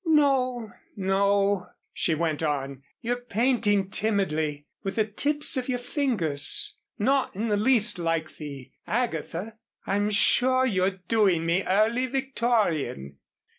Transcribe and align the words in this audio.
"No 0.03 0.71
no," 0.95 1.67
she 1.93 2.15
went 2.15 2.41
on. 2.41 2.81
"You're 3.01 3.21
painting 3.21 3.91
timidly 3.91 4.65
with 4.81 4.95
the 4.95 5.05
tips 5.05 5.57
of 5.57 5.69
your 5.69 5.77
fingers 5.77 6.75
not 6.97 7.35
in 7.35 7.49
the 7.49 7.55
least 7.55 7.99
like 7.99 8.37
the 8.37 8.71
'Agatha.' 8.87 9.59
I'm 9.85 10.09
sure 10.09 10.65
you're 10.65 10.89
doing 11.07 11.45
me 11.45 11.63
early 11.67 12.07
Victorian." 12.07 13.19